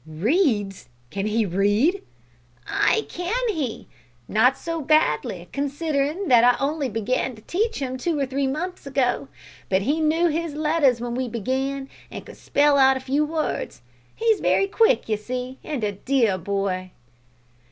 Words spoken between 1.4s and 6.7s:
read?" "Ay can he! not so badly, considering that I